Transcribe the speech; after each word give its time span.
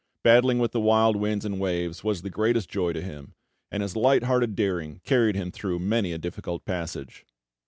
Battling 0.23 0.57
with 0.57 0.71
the 0.71 0.79
wild 0.79 1.15
winds 1.15 1.45
and 1.45 1.59
waves 1.59 2.03
was 2.03 2.23
the 2.23 2.31
greatest 2.31 2.71
joy 2.71 2.91
to 2.91 3.03
him, 3.03 3.35
and 3.69 3.83
his 3.83 3.95
light 3.95 4.23
hearted 4.23 4.55
daring 4.55 4.99
carried 5.03 5.35
him 5.35 5.51
through 5.51 5.77
many 5.77 6.11
a 6.11 6.17
difficult 6.17 6.65
passage. 6.65 7.23